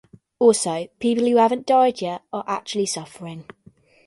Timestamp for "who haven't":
1.27-1.67